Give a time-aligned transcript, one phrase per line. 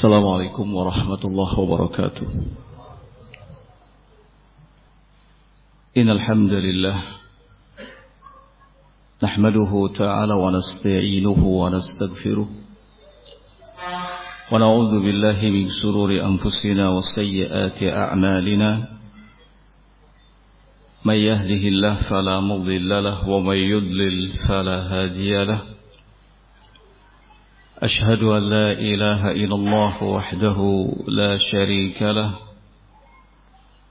[0.00, 2.26] السلام عليكم ورحمة الله وبركاته.
[5.96, 7.02] إن الحمد لله
[9.22, 12.48] نحمده تعالى ونستعينه ونستغفره
[14.52, 18.88] ونعوذ بالله من سرور أنفسنا وسيئات أعمالنا.
[21.04, 25.69] من يهده الله فلا مضل له ومن يضلل فلا هادي له.
[27.82, 32.30] أشهد أن لا إله إلا الله وحده لا شريك له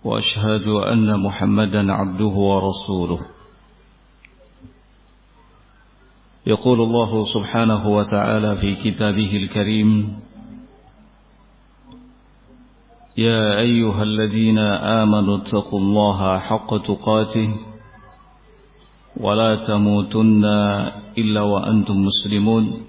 [0.04, 3.20] وأشهد أن محمدا عبده ورسوله.
[6.48, 10.20] يقول الله سبحانه وتعالى في كتابه الكريم
[13.18, 14.60] يا أيها الذين
[15.02, 17.50] آمنوا اتقوا الله حق تقاته
[19.18, 20.46] ولا تموتن
[21.18, 22.89] إلا وأنتم مسلمون.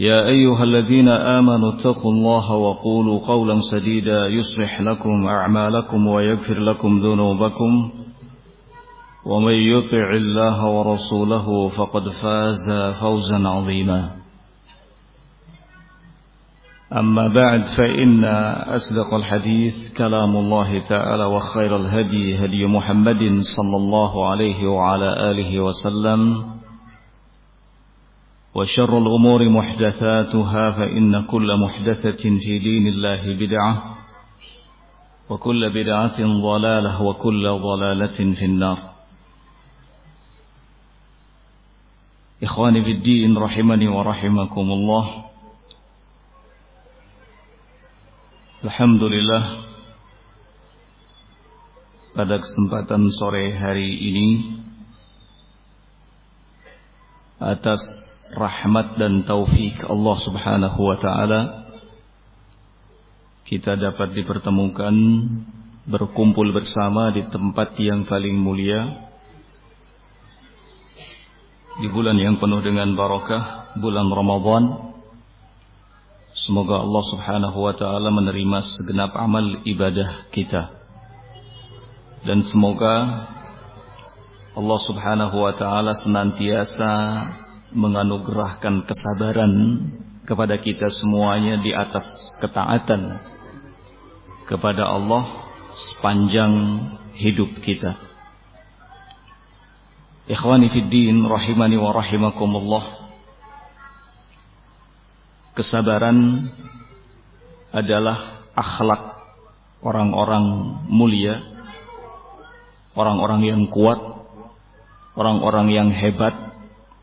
[0.00, 7.90] يا أيها الذين آمنوا اتقوا الله وقولوا قولا سديدا يصلح لكم أعمالكم ويغفر لكم ذنوبكم.
[9.26, 14.10] ومن يطع الله ورسوله فقد فاز فوزا عظيما.
[16.92, 18.24] أما بعد فإن
[18.64, 26.57] أصدق الحديث كلام الله تعالى وخير الهدي هدي محمد صلى الله عليه وعلى آله وسلم.
[28.54, 33.74] وشر الأمور محدثاتها فإن كل محدثة في دين الله بدعة
[35.28, 38.78] وكل بدعة ضلالة وكل ضلالة في النار.
[42.42, 45.06] إخواني في الدين رحمني ورحمكم الله.
[48.58, 49.44] Alhamdulillah
[52.18, 54.28] pada kesempatan sore hari ini
[57.38, 57.78] atas
[58.36, 61.40] rahmat dan taufik Allah Subhanahu wa taala
[63.48, 64.92] kita dapat dipertemukan
[65.88, 69.08] berkumpul bersama di tempat yang paling mulia
[71.80, 74.88] di bulan yang penuh dengan barakah bulan Ramadan
[76.38, 80.70] Semoga Allah subhanahu wa ta'ala menerima segenap amal ibadah kita.
[82.22, 83.26] Dan semoga
[84.54, 86.92] Allah subhanahu wa ta'ala senantiasa
[87.72, 89.52] menganugerahkan kesabaran
[90.24, 93.20] kepada kita semuanya di atas ketaatan
[94.48, 95.24] kepada Allah
[95.76, 96.52] sepanjang
[97.16, 97.96] hidup kita.
[100.28, 102.84] Ikhwani fid din rahimani wa rahimakumullah.
[105.56, 106.48] Kesabaran
[107.72, 109.16] adalah akhlak
[109.80, 110.44] orang-orang
[110.88, 111.40] mulia,
[112.92, 113.98] orang-orang yang kuat,
[115.16, 116.47] orang-orang yang hebat,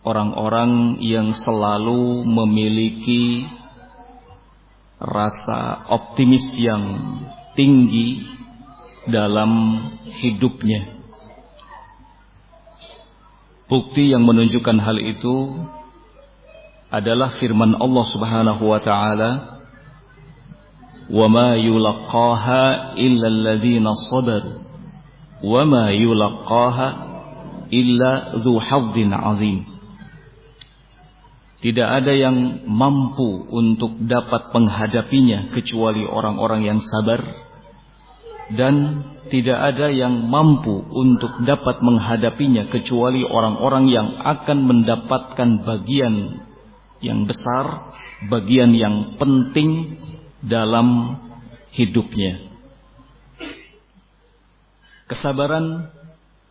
[0.06, 3.50] orang-orang yang selalu memiliki
[5.02, 6.84] rasa optimis yang
[7.58, 8.22] tinggi
[9.10, 9.82] dalam
[10.22, 10.94] hidupnya.
[13.66, 15.66] Bukti yang menunjukkan hal itu
[16.94, 19.32] adalah firman Allah Subhanahu wa taala,
[21.10, 24.62] "Wa ma yulaqaha illa alladziina sabaru
[25.42, 26.88] wa ma yulaqaha
[27.74, 29.75] illa dzu 'azim."
[31.64, 37.24] Tidak ada yang mampu untuk dapat menghadapinya kecuali orang-orang yang sabar
[38.54, 39.02] dan
[39.34, 46.46] tidak ada yang mampu untuk dapat menghadapinya kecuali orang-orang yang akan mendapatkan bagian
[47.02, 47.96] yang besar,
[48.30, 49.98] bagian yang penting
[50.46, 51.18] dalam
[51.74, 52.46] hidupnya.
[55.10, 55.90] Kesabaran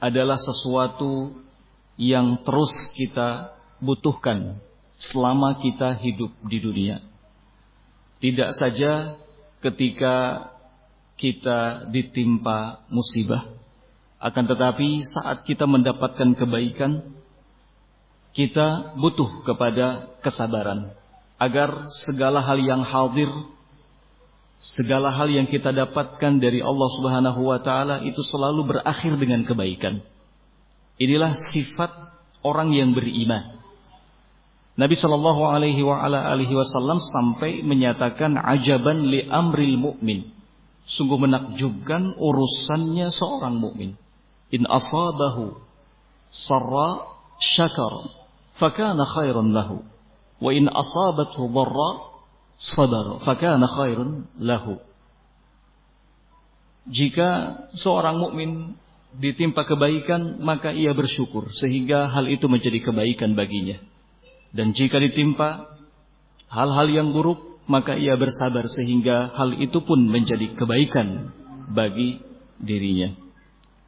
[0.02, 1.30] adalah sesuatu
[1.94, 4.58] yang terus kita butuhkan
[5.10, 7.02] selama kita hidup di dunia.
[8.22, 9.20] Tidak saja
[9.60, 10.48] ketika
[11.20, 13.44] kita ditimpa musibah,
[14.18, 17.14] akan tetapi saat kita mendapatkan kebaikan,
[18.32, 20.90] kita butuh kepada kesabaran
[21.38, 23.30] agar segala hal yang hadir
[24.58, 30.00] segala hal yang kita dapatkan dari Allah Subhanahu wa taala itu selalu berakhir dengan kebaikan.
[30.96, 31.90] Inilah sifat
[32.46, 33.53] orang yang beriman.
[34.74, 40.34] Nabi Shallallahu alaihi wa ala alihi wasallam sampai menyatakan ajaban li amril mukmin.
[40.84, 43.94] Sungguh menakjubkan urusannya seorang mukmin.
[44.54, 45.58] in asabahu
[46.30, 46.88] sarra
[47.42, 47.94] syakar
[48.60, 49.82] fakana khairan lahu
[50.38, 51.90] wa in asabathu dharra
[52.58, 54.78] sabar fakana khairan lahu
[56.86, 57.28] jika
[57.74, 58.78] seorang mukmin
[59.18, 63.82] ditimpa kebaikan maka ia bersyukur sehingga hal itu menjadi kebaikan baginya
[64.54, 65.74] dan jika ditimpa
[66.46, 71.32] hal-hal yang buruk maka ia bersabar sehingga hal itu pun menjadi kebaikan
[71.72, 72.20] bagi
[72.60, 73.16] dirinya.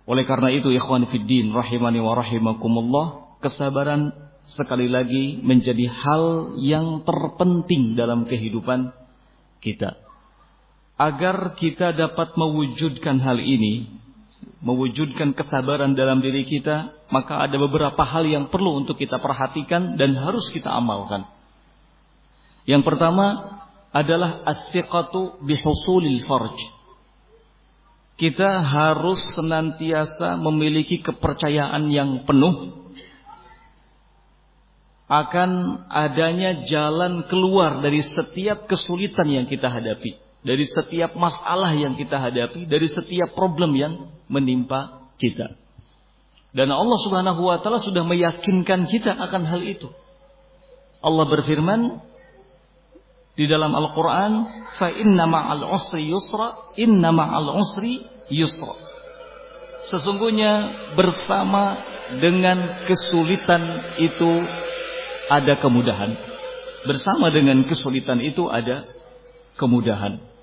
[0.06, 4.14] Oleh karena itu ikhwan fiddin rahimani wa rahimakumullah kesabaran
[4.46, 8.94] sekali lagi menjadi hal yang terpenting dalam kehidupan
[9.58, 9.98] kita.
[10.96, 13.84] Agar kita dapat mewujudkan hal ini,
[14.64, 20.16] mewujudkan kesabaran dalam diri kita, maka ada beberapa hal yang perlu untuk kita perhatikan dan
[20.16, 21.28] harus kita amalkan.
[22.64, 23.26] Yang pertama
[23.92, 26.56] adalah as-siqatu bihusulil farj.
[28.16, 32.88] Kita harus senantiasa memiliki kepercayaan yang penuh
[35.06, 42.22] akan adanya jalan keluar dari setiap kesulitan yang kita hadapi dari setiap masalah yang kita
[42.22, 45.58] hadapi, dari setiap problem yang menimpa kita.
[46.54, 49.90] Dan Allah Subhanahu wa taala sudah meyakinkan kita akan hal itu.
[51.02, 52.00] Allah berfirman
[53.36, 54.32] di dalam Al-Qur'an,
[54.78, 58.00] "Fa inna ma'al usri yusra, inna ma'al usri
[58.30, 58.72] yusra."
[59.90, 61.76] Sesungguhnya bersama
[62.22, 64.30] dengan kesulitan itu
[65.26, 66.14] ada kemudahan.
[66.86, 68.86] Bersama dengan kesulitan itu ada
[69.58, 70.35] kemudahan.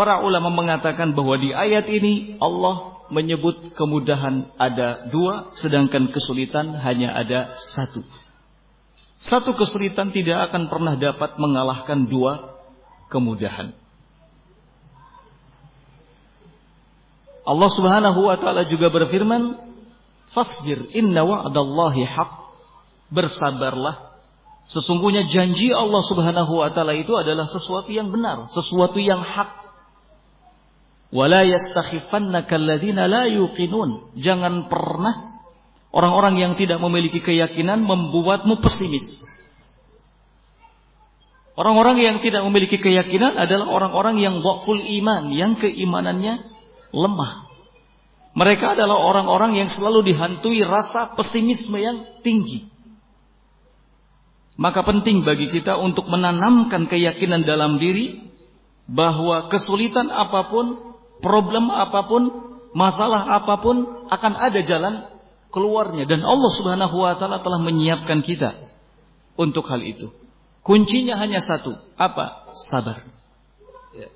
[0.00, 7.12] Para ulama mengatakan bahwa di ayat ini Allah menyebut kemudahan ada dua, sedangkan kesulitan hanya
[7.12, 8.00] ada satu.
[9.20, 12.56] Satu kesulitan tidak akan pernah dapat mengalahkan dua
[13.12, 13.76] kemudahan.
[17.44, 19.60] Allah Subhanahu wa taala juga berfirman,
[20.32, 22.32] "Fasbir inna wa'dallahi haq."
[23.12, 24.10] Bersabarlah
[24.70, 29.59] Sesungguhnya janji Allah Subhanahu wa taala itu adalah sesuatu yang benar, sesuatu yang hak.
[31.10, 34.14] Wala yastakhifannaka alladziina la yuqinun.
[34.18, 35.42] Jangan pernah
[35.90, 39.18] orang-orang yang tidak memiliki keyakinan membuatmu pesimis.
[41.58, 46.46] Orang-orang yang tidak memiliki keyakinan adalah orang-orang yang dhaful iman, yang keimanannya
[46.94, 47.50] lemah.
[48.32, 52.70] Mereka adalah orang-orang yang selalu dihantui rasa pesimisme yang tinggi.
[54.54, 58.30] Maka penting bagi kita untuk menanamkan keyakinan dalam diri
[58.86, 60.89] bahwa kesulitan apa pun
[61.20, 62.22] problem apa pun,
[62.72, 64.94] masalah apa pun akan ada jalan
[65.50, 68.56] keluarnya dan Allah Subhanahu wa taala telah menyiapkan kita
[69.34, 70.10] untuk hal itu.
[70.60, 72.52] Kuncinya hanya satu, apa?
[72.68, 73.00] Sabar.
[73.96, 74.08] Ya.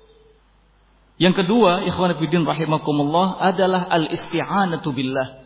[1.17, 5.41] Yang kedua, ikhwan fillah rahimakumullah adalah al-isti'anatu billah.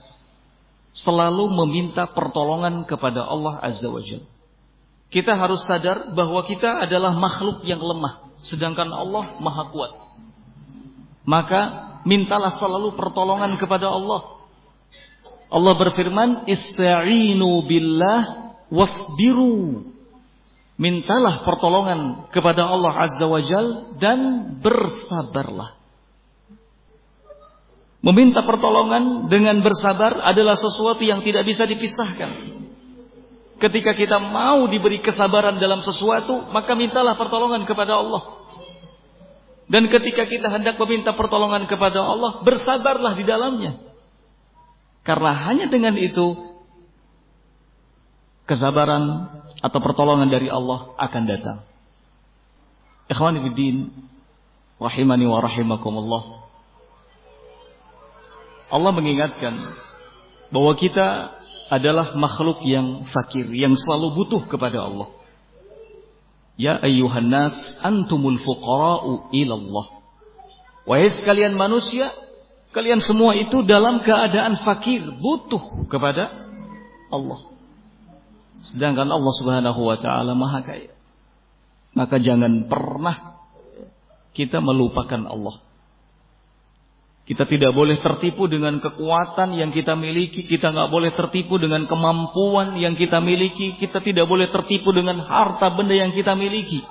[0.92, 4.28] Selalu meminta pertolongan kepada Allah Azza wa Jalla.
[5.10, 9.94] Kita harus sadar bahwa kita adalah makhluk yang lemah, sedangkan Allah Maha Kuat
[11.28, 14.40] maka mintalah selalu pertolongan kepada Allah.
[15.50, 18.22] Allah berfirman, "Ista'inu billah
[18.70, 19.90] wasbiru."
[20.80, 24.20] Mintalah pertolongan kepada Allah Azza wa Jal dan
[24.64, 25.76] bersabarlah.
[28.00, 32.32] Meminta pertolongan dengan bersabar adalah sesuatu yang tidak bisa dipisahkan.
[33.60, 38.39] Ketika kita mau diberi kesabaran dalam sesuatu, maka mintalah pertolongan kepada Allah.
[39.70, 43.78] Dan ketika kita hendak meminta pertolongan kepada Allah, bersabarlah di dalamnya.
[45.06, 46.58] Karena hanya dengan itu,
[48.50, 49.30] kesabaran
[49.62, 51.58] atau pertolongan dari Allah akan datang.
[53.14, 53.94] Ikhwani fiddin,
[54.82, 56.24] rahimani wa rahimakumullah.
[58.74, 59.54] Allah mengingatkan
[60.50, 61.38] bahwa kita
[61.70, 65.19] adalah makhluk yang fakir, yang selalu butuh kepada Allah.
[66.60, 70.04] Ya ayyuhan nas antumul fuqara'u ilallah.
[70.84, 72.12] Wahai sekalian manusia,
[72.76, 76.28] kalian semua itu dalam keadaan fakir, butuh kepada
[77.08, 77.48] Allah.
[78.60, 80.92] Sedangkan Allah Subhanahu wa taala Maha Kaya.
[81.96, 83.40] Maka jangan pernah
[84.36, 85.64] kita melupakan Allah.
[87.30, 90.50] Kita tidak boleh tertipu dengan kekuatan yang kita miliki.
[90.50, 93.78] Kita nggak boleh tertipu dengan kemampuan yang kita miliki.
[93.78, 96.82] Kita tidak boleh tertipu dengan harta benda yang kita miliki.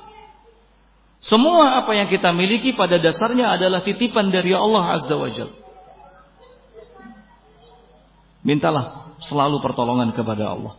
[1.18, 5.50] Semua apa yang kita miliki pada dasarnya adalah titipan dari Allah Azza wa Jal.
[8.46, 10.78] Mintalah selalu pertolongan kepada Allah.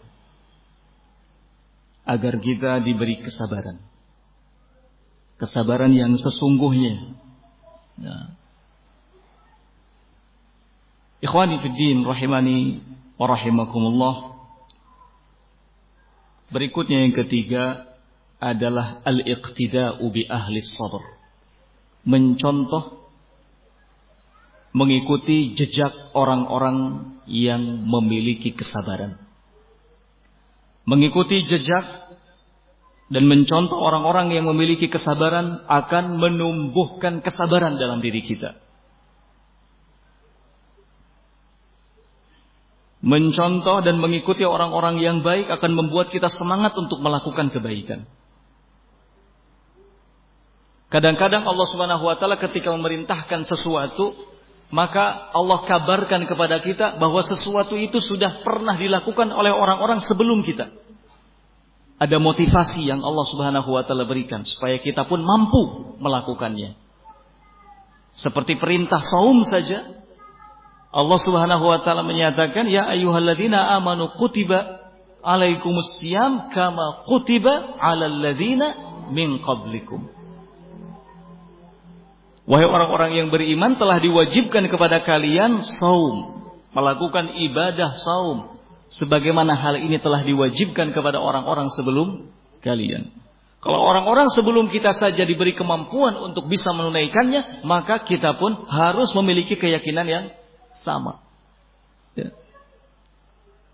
[2.08, 3.84] Agar kita diberi kesabaran.
[5.36, 7.12] Kesabaran yang sesungguhnya.
[8.00, 8.38] Ya
[11.19, 12.79] Ikhwani fi din rahimani
[13.19, 14.15] wa rahimakumullah.
[16.49, 17.85] Berikutnya yang ketiga
[18.39, 21.03] adalah al-iqtida'u bi ahli sabr.
[22.07, 23.03] Mencontoh
[24.71, 29.19] mengikuti jejak orang-orang yang memiliki kesabaran.
[30.88, 31.85] Mengikuti jejak
[33.09, 38.68] dan mencontoh orang-orang yang memiliki kesabaran akan menumbuhkan kesabaran dalam diri kita.
[43.00, 48.03] Mencontoh dan mengikuti orang-orang yang baik akan membuat kita semangat untuk melakukan kebaikan.
[50.89, 54.18] Kadang-kadang Allah Subhanahu wa taala ketika memerintahkan sesuatu,
[54.74, 60.74] maka Allah kabarkan kepada kita bahwa sesuatu itu sudah pernah dilakukan oleh orang-orang sebelum kita.
[62.00, 66.74] Ada motivasi yang Allah Subhanahu wa taala berikan supaya kita pun mampu melakukannya.
[68.18, 69.99] Seperti perintah saum saja,
[70.89, 74.81] Allah Subhanahu wa taala menyatakan ya ayyuhalladzina amanu kutiba
[75.22, 78.74] alaikumus siyam kama kutiba alal ladzina
[79.13, 80.10] min qablikum.
[82.50, 88.58] Wahai orang-orang yang beriman telah diwajibkan kepada kalian saum, melakukan ibadah saum
[88.89, 92.34] sebagaimana hal ini telah diwajibkan kepada orang-orang sebelum
[92.65, 93.13] kalian.
[93.62, 99.53] Kalau orang-orang sebelum kita saja diberi kemampuan untuk bisa menunaikannya, maka kita pun harus memiliki
[99.53, 100.25] keyakinan yang
[100.73, 101.21] sama.
[102.13, 102.33] Ya.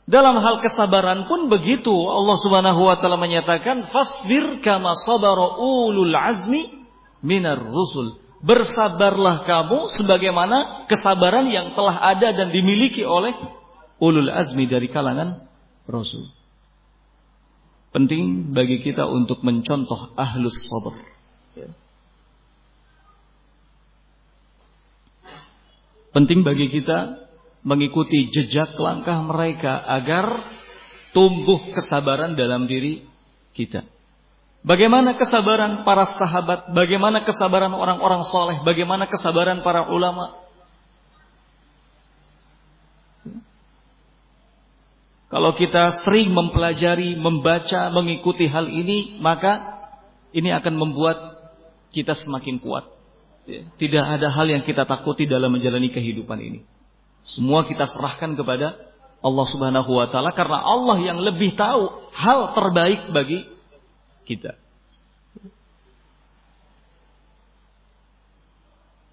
[0.05, 1.91] Dalam hal kesabaran pun begitu.
[1.91, 6.69] Allah Subhanahu wa taala menyatakan fasbir kama sabara ulul azmi
[7.25, 8.21] minar rusul.
[8.45, 13.33] Bersabarlah kamu sebagaimana kesabaran yang telah ada dan dimiliki oleh
[13.97, 15.49] ulul azmi dari kalangan
[15.89, 16.29] rasul.
[17.89, 21.14] Penting bagi kita untuk mencontoh ahlus sabar.
[26.15, 27.27] Penting bagi kita
[27.67, 30.47] mengikuti jejak langkah mereka agar
[31.11, 33.03] tumbuh kesabaran dalam diri
[33.51, 33.83] kita.
[34.63, 40.39] Bagaimana kesabaran para sahabat, bagaimana kesabaran orang-orang soleh, bagaimana kesabaran para ulama.
[45.27, 49.83] Kalau kita sering mempelajari, membaca, mengikuti hal ini, maka
[50.31, 51.17] ini akan membuat
[51.91, 52.94] kita semakin kuat.
[53.53, 56.59] Tidak ada hal yang kita takuti dalam menjalani kehidupan ini.
[57.25, 58.73] Semua kita serahkan kepada
[59.21, 63.45] Allah Subhanahu wa taala karena Allah yang lebih tahu hal terbaik bagi
[64.25, 64.57] kita.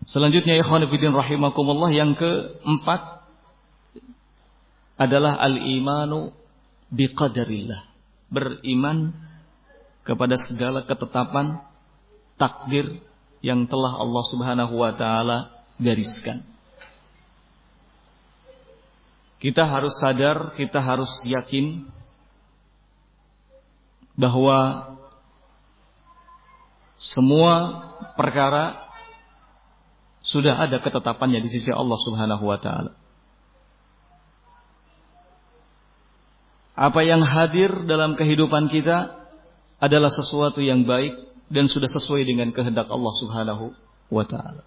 [0.09, 3.25] Selanjutnya ikhwan fillah rahimakumullah yang keempat
[5.01, 6.37] adalah al-imanu
[6.93, 7.89] biqadarillah.
[8.33, 9.13] Beriman
[10.05, 11.65] kepada segala ketetapan
[12.37, 13.01] takdir
[13.43, 16.47] yang telah Allah Subhanahu wa taala gariskan.
[19.43, 21.91] Kita harus sadar, kita harus yakin
[24.15, 24.95] bahwa
[27.03, 27.83] semua
[28.15, 28.79] perkara
[30.23, 32.95] sudah ada ketetapannya di sisi Allah Subhanahu wa taala.
[36.79, 39.19] Apa yang hadir dalam kehidupan kita
[39.83, 43.77] adalah sesuatu yang baik dan sudah sesuai dengan kehendak Allah Subhanahu
[44.09, 44.65] wa taala.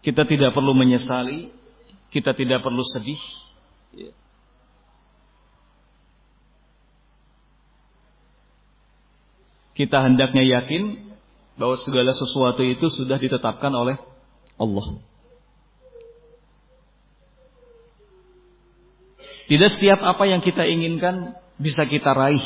[0.00, 1.52] Kita tidak perlu menyesali,
[2.08, 3.20] kita tidak perlu sedih.
[9.76, 11.12] Kita hendaknya yakin
[11.60, 14.00] bahwa segala sesuatu itu sudah ditetapkan oleh
[14.56, 15.04] Allah.
[19.46, 22.42] Tidak setiap apa yang kita inginkan bisa kita raih.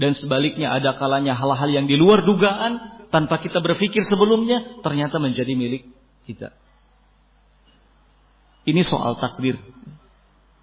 [0.00, 5.52] Dan sebaliknya ada kalanya hal-hal yang di luar dugaan tanpa kita berpikir sebelumnya ternyata menjadi
[5.52, 5.92] milik
[6.24, 6.56] kita.
[8.64, 9.60] Ini soal takdir.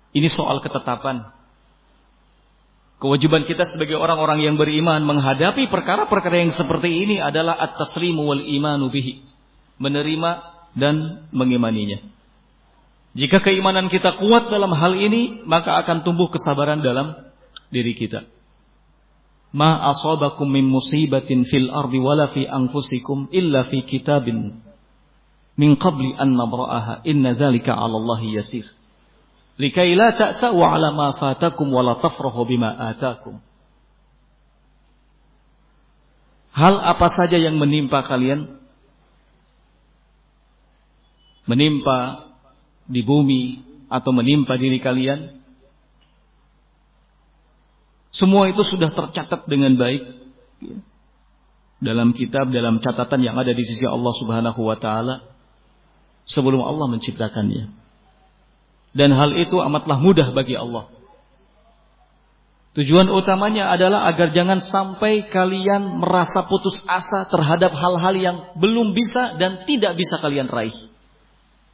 [0.10, 1.30] Ini soal ketetapan.
[2.98, 8.90] Kewajiban kita sebagai orang-orang yang beriman menghadapi perkara-perkara yang seperti ini adalah at-taslimu wal imanu
[8.90, 9.22] bihi.
[9.78, 10.32] Menerima
[10.74, 12.02] dan mengimaninya.
[13.14, 17.14] Jika keimanan kita kuat dalam hal ini, maka akan tumbuh kesabaran dalam
[17.70, 18.37] diri kita
[19.58, 24.62] ma asabakum min musibatin fil ardi wala fi anfusikum illa fi kitabin
[25.58, 27.02] min qabli an nabra'aha.
[27.10, 28.70] Inna dzalika 'ala Allah yasir.
[29.58, 33.42] Likai la ta'sa'u 'ala ma fatakum wa la tafrahu bima atakum.
[36.54, 38.62] Hal apa saja yang menimpa kalian?
[41.50, 42.30] Menimpa
[42.86, 45.37] di bumi atau menimpa diri kalian
[48.12, 50.04] semua itu sudah tercatat dengan baik.
[51.78, 55.30] dalam kitab dalam catatan yang ada di sisi Allah Subhanahu wa taala
[56.26, 57.70] sebelum Allah menciptakannya.
[58.98, 60.90] Dan hal itu amatlah mudah bagi Allah.
[62.78, 69.34] Tujuan utamanya adalah agar jangan sampai kalian merasa putus asa terhadap hal-hal yang belum bisa
[69.42, 70.78] dan tidak bisa kalian raih.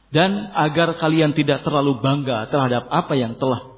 [0.08, 3.68] Dan agar kalian tidak terlalu bangga terhadap apa yang telah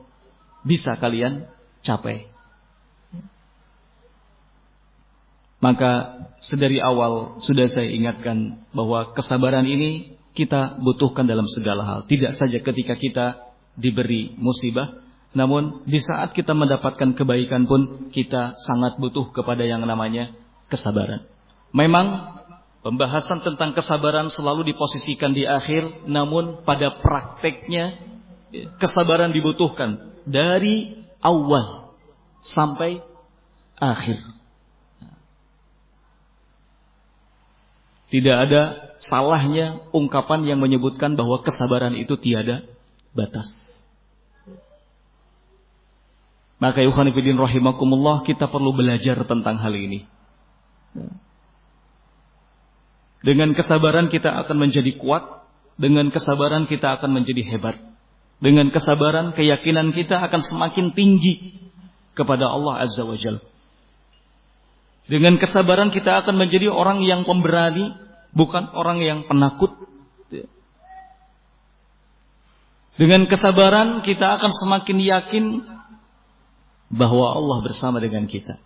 [0.63, 1.51] bisa kalian
[1.83, 2.31] capai.
[5.67, 11.99] Maka sedari awal sudah saya ingatkan bahwa kesabaran ini kita butuhkan dalam segala hal.
[12.07, 13.27] Tidak saja ketika kita
[13.75, 14.95] diberi musibah,
[15.35, 20.31] namun di saat kita mendapatkan kebaikan pun kita sangat butuh kepada yang namanya
[20.71, 21.27] kesabaran.
[21.75, 22.39] Memang
[22.87, 28.07] pembahasan tentang kesabaran selalu diposisikan di akhir, namun pada prakteknya
[28.79, 31.91] kesabaran dibutuhkan dari awal
[32.39, 33.03] sampai
[33.83, 34.46] akhir.
[38.07, 42.63] Tidak ada salahnya ungkapan yang menyebutkan bahwa kesabaran itu tiada
[43.13, 43.67] batas.
[46.57, 50.09] Maka Yuhanifidin rahimakumullah kita perlu belajar tentang hal ini.
[53.21, 55.45] Dengan kesabaran kita akan menjadi kuat.
[55.77, 57.77] Dengan kesabaran kita akan menjadi hebat.
[58.41, 61.61] Dengan kesabaran keyakinan kita akan semakin tinggi
[62.17, 63.56] kepada Allah Azza wa Jalla.
[65.07, 67.95] Dengan kesabaran kita akan menjadi orang yang pemberani,
[68.35, 69.71] bukan orang yang penakut.
[72.97, 75.45] Dengan kesabaran kita akan semakin yakin
[76.91, 78.59] bahwa Allah bersama dengan kita.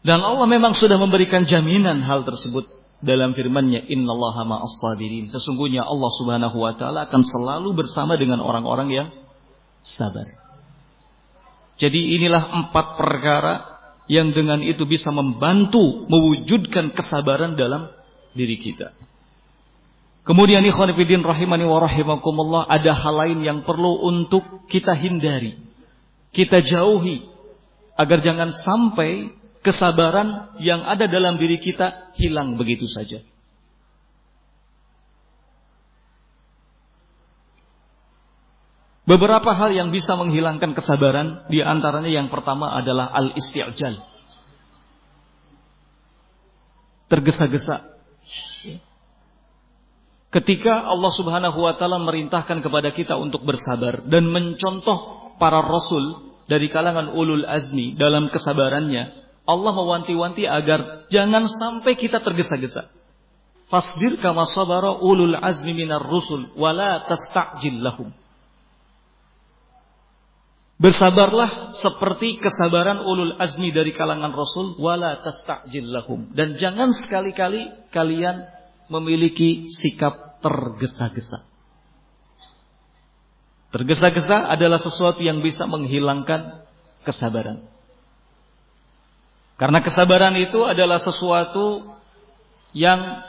[0.00, 2.64] Dan Allah memang sudah memberikan jaminan hal tersebut
[3.04, 5.28] dalam firman-Nya innallaha ma'as sabirin.
[5.28, 9.08] Sesungguhnya Allah Subhanahu wa taala akan selalu bersama dengan orang-orang yang
[9.84, 10.24] sabar.
[11.76, 13.69] Jadi inilah empat perkara
[14.10, 17.94] yang dengan itu bisa membantu mewujudkan kesabaran dalam
[18.34, 18.90] diri kita.
[20.26, 25.62] Kemudian ikhwan fillah rahimani wa rahimakumullah ada hal lain yang perlu untuk kita hindari.
[26.34, 27.22] Kita jauhi
[27.94, 29.30] agar jangan sampai
[29.62, 33.22] kesabaran yang ada dalam diri kita hilang begitu saja.
[39.10, 43.98] Beberapa hal yang bisa menghilangkan kesabaran, di antaranya yang pertama adalah al-isti'jal.
[47.10, 47.82] Tergesa-gesa.
[50.30, 56.70] Ketika Allah Subhanahu wa taala merintahkan kepada kita untuk bersabar dan mencontoh para rasul dari
[56.70, 59.10] kalangan ulul azmi dalam kesabarannya,
[59.42, 62.86] Allah mewanti-wanti agar jangan sampai kita tergesa-gesa.
[63.66, 68.14] Fasbir kama sabara ulul azmi minar rusul wala tasta'jil lahum.
[70.80, 78.48] Bersabarlah seperti kesabaran ulul azmi dari kalangan Rasul wala tasta'jil lahum dan jangan sekali-kali kalian
[78.88, 81.44] memiliki sikap tergesa-gesa.
[83.76, 86.64] Tergesa-gesa adalah sesuatu yang bisa menghilangkan
[87.04, 87.68] kesabaran.
[89.60, 91.92] Karena kesabaran itu adalah sesuatu
[92.72, 93.20] yang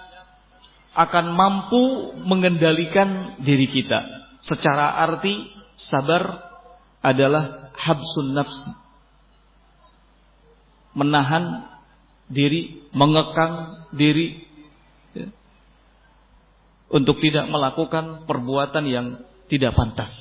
[0.96, 4.08] akan mampu mengendalikan diri kita.
[4.40, 6.51] Secara arti sabar
[7.02, 8.70] adalah habsun nafs.
[10.94, 11.66] Menahan
[12.30, 14.44] diri, mengekang diri
[15.18, 15.28] ya,
[16.94, 19.08] untuk tidak melakukan perbuatan yang
[19.50, 20.12] tidak pantas.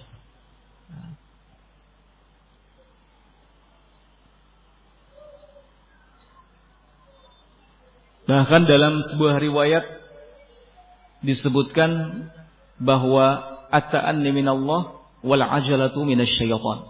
[8.31, 9.85] Bahkan dalam sebuah riwayat
[11.19, 12.23] disebutkan
[12.79, 16.88] bahwa at-ta'anni minallah wal ajalatu minasyaitan.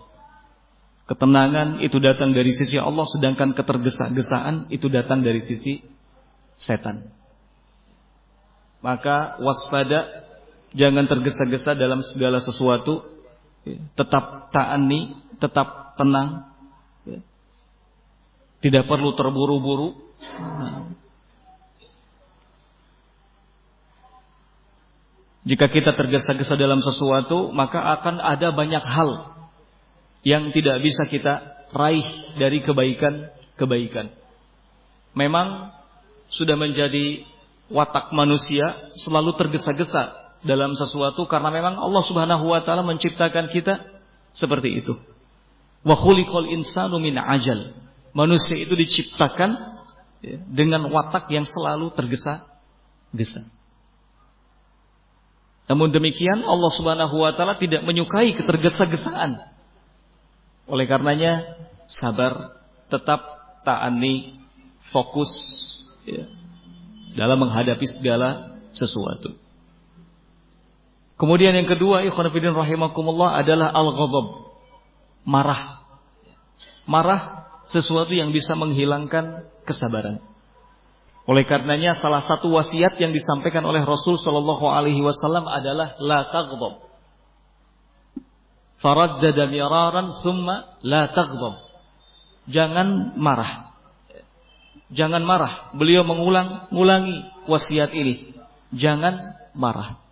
[1.10, 5.82] Ketenangan itu datang dari sisi Allah sedangkan ketergesa-gesaan itu datang dari sisi
[6.54, 7.02] setan.
[8.78, 10.06] Maka waspada
[10.70, 13.02] jangan tergesa-gesa dalam segala sesuatu,
[13.98, 16.46] tetap ta'ani, tetap tenang.
[18.60, 19.98] Tidak perlu terburu-buru.
[25.40, 29.40] Jika kita tergesa-gesa dalam sesuatu, maka akan ada banyak hal
[30.20, 31.40] yang tidak bisa kita
[31.72, 32.04] raih
[32.36, 34.12] dari kebaikan-kebaikan.
[35.16, 35.72] Memang
[36.28, 37.24] sudah menjadi
[37.72, 40.12] watak manusia selalu tergesa-gesa
[40.44, 43.80] dalam sesuatu karena memang Allah Subhanahu wa taala menciptakan kita
[44.36, 44.94] seperti itu.
[45.80, 47.72] Wa khuliqal insanu min ajal.
[48.12, 49.50] Manusia itu diciptakan
[50.20, 53.59] ya, dengan watak yang selalu tergesa-gesa.
[55.70, 59.38] Namun demikian Allah Subhanahu wa taala tidak menyukai ketergesa-gesaan.
[60.66, 61.46] Oleh karenanya
[61.86, 62.50] sabar,
[62.90, 63.22] tetap
[63.62, 64.42] ta'ani
[64.90, 65.30] fokus
[66.02, 66.26] ya,
[67.14, 69.38] dalam menghadapi segala sesuatu.
[71.14, 74.50] Kemudian yang kedua, ikhwan fillah rahimakumullah adalah al-ghadab.
[75.22, 75.86] Marah.
[76.88, 80.18] Marah sesuatu yang bisa menghilangkan kesabaran.
[81.30, 86.82] Oleh karenanya salah satu wasiat yang disampaikan oleh Rasul Shallallahu Alaihi Wasallam adalah la taghdab.
[88.82, 91.06] Faraddada miraran thumma la.
[92.50, 93.70] Jangan marah.
[94.90, 95.70] Jangan marah.
[95.78, 98.34] Beliau mengulang-ulangi wasiat ini.
[98.74, 100.02] Jangan marah.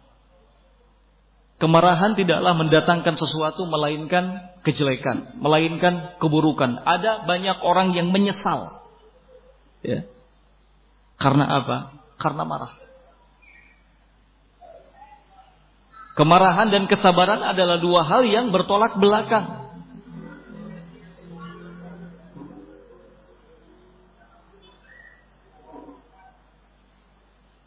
[1.58, 6.78] Kemarahan tidaklah mendatangkan sesuatu melainkan kejelekan, melainkan keburukan.
[6.86, 8.86] Ada banyak orang yang menyesal.
[9.82, 10.06] Ya.
[11.18, 11.76] Karena apa?
[12.14, 12.72] Karena marah.
[16.14, 19.70] Kemarahan dan kesabaran adalah dua hal yang bertolak belakang.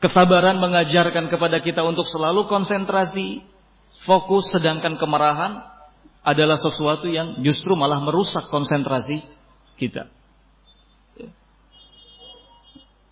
[0.03, 3.45] Kesabaran mengajarkan kepada kita untuk selalu konsentrasi,
[4.03, 5.61] fokus, sedangkan kemarahan
[6.25, 9.21] adalah sesuatu yang justru malah merusak konsentrasi
[9.77, 10.09] kita.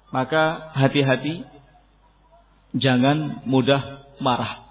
[0.09, 1.45] Maka hati-hati,
[2.73, 4.69] jangan mudah marah.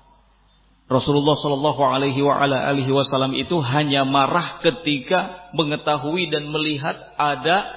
[0.89, 7.77] Rasulullah Shallallahu Alaihi Wasallam itu hanya marah ketika mengetahui dan melihat ada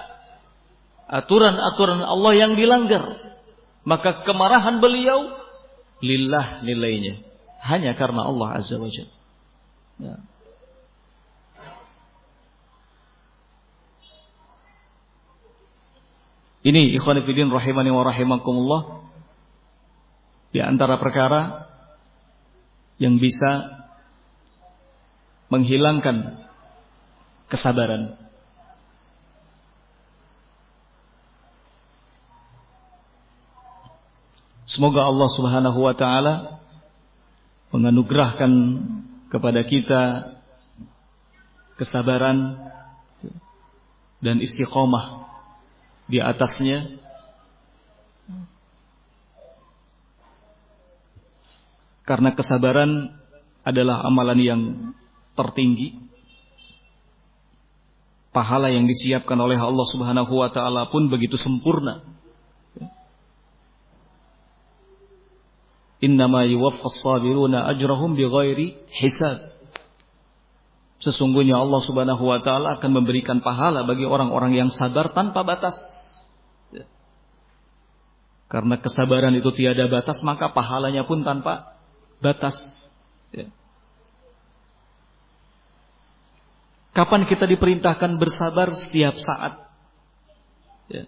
[1.11, 3.19] aturan-aturan Allah yang dilanggar
[3.83, 5.35] maka kemarahan beliau
[5.99, 7.19] lillah nilainya
[7.61, 9.15] hanya karena Allah Azza wa Jalla.
[10.01, 10.15] Ya.
[16.61, 18.81] Ini ikhwan fillah rahimani wa rahimakumullah.
[20.53, 21.71] Di antara perkara
[23.01, 23.81] yang bisa
[25.49, 26.37] menghilangkan
[27.49, 28.13] kesabaran.
[34.69, 36.63] Semoga Allah Subhanahu wa taala
[37.75, 38.51] menganugerahkan
[39.27, 40.31] kepada kita
[41.75, 42.55] kesabaran
[44.21, 45.20] dan istiqomah
[46.11, 46.83] di atasnya
[52.03, 53.15] karena kesabaran
[53.63, 54.61] adalah amalan yang
[55.39, 55.95] tertinggi
[58.35, 62.03] pahala yang disiapkan oleh Allah Subhanahu wa taala pun begitu sempurna
[66.01, 69.37] Innama yuwaffas sabiruna ajrahum bighairi hisab.
[70.97, 75.77] Sesungguhnya Allah Subhanahu wa taala akan memberikan pahala bagi orang-orang yang sabar tanpa batas.
[78.51, 81.79] Karena kesabaran itu tiada batas, maka pahalanya pun tanpa
[82.19, 82.59] batas.
[83.31, 83.47] Ya.
[86.91, 89.55] Kapan kita diperintahkan bersabar setiap saat?
[90.91, 91.07] Ya.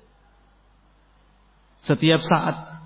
[1.84, 2.79] Setiap saat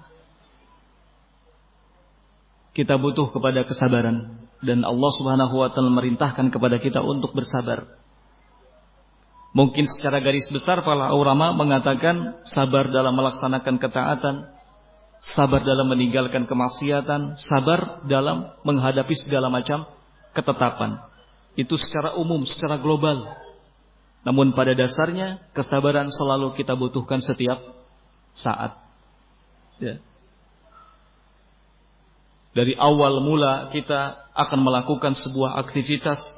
[2.73, 7.85] kita butuh kepada kesabaran dan Allah Subhanahu wa taala merintahkan kepada kita untuk bersabar.
[9.57, 14.35] Mungkin secara garis besar para ulama mengatakan sabar dalam melaksanakan ketaatan,
[15.17, 19.89] sabar dalam meninggalkan kemaksiatan, sabar dalam menghadapi segala macam
[20.37, 21.01] ketetapan.
[21.57, 23.33] Itu secara umum, secara global.
[24.21, 27.57] Namun pada dasarnya kesabaran selalu kita butuhkan setiap
[28.37, 28.77] saat.
[29.81, 29.97] Ya.
[32.53, 36.36] Dari awal mula kita akan melakukan sebuah aktivitas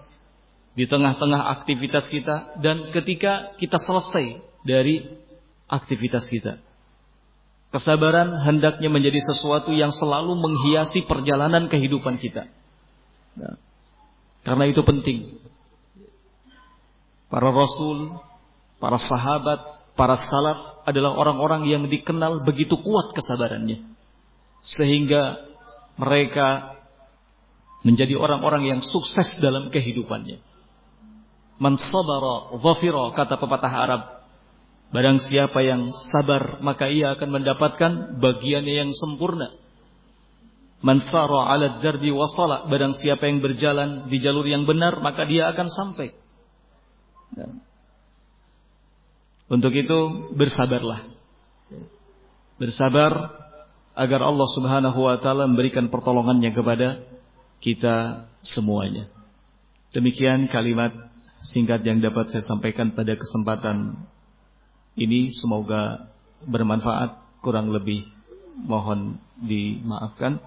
[0.80, 5.04] di tengah-tengah aktivitas kita dan ketika kita selesai dari
[5.68, 6.64] aktivitas kita.
[7.76, 12.48] Kesabaran hendaknya menjadi sesuatu yang selalu menghiasi perjalanan kehidupan kita.
[13.36, 13.60] Nah,
[14.48, 15.44] karena itu penting.
[17.28, 18.16] Para rasul,
[18.80, 19.60] para sahabat,
[20.00, 23.84] para salaf adalah orang-orang yang dikenal begitu kuat kesabarannya.
[24.64, 25.44] Sehingga
[26.00, 26.80] mereka
[27.84, 30.49] menjadi orang-orang yang sukses dalam kehidupannya.
[31.60, 34.02] Man sabara dhafira kata pepatah Arab.
[34.90, 39.54] Barang siapa yang sabar maka ia akan mendapatkan bagiannya yang sempurna.
[40.80, 45.52] Man sara 'ala darbi wasala barang siapa yang berjalan di jalur yang benar maka dia
[45.52, 46.16] akan sampai.
[49.52, 51.04] Untuk itu bersabarlah.
[52.56, 53.12] Bersabar
[54.00, 57.04] agar Allah Subhanahu wa taala memberikan pertolongannya kepada
[57.60, 59.12] kita semuanya.
[59.92, 61.09] Demikian kalimat
[61.40, 63.96] singkat yang dapat saya sampaikan pada kesempatan
[65.00, 66.12] ini semoga
[66.44, 68.08] bermanfaat kurang lebih
[68.68, 70.44] mohon dimaafkan.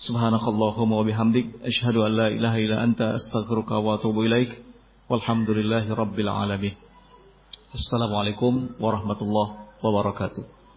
[0.00, 4.60] Subhanakallahumma wa bihamdik asyhadu an la ilaha illa anta astaghfiruka wa atubu ilaik.
[5.08, 6.74] Walhamdulillahi rabbil alamin.
[7.72, 10.59] Assalamualaikum warahmatullahi wabarakatuh.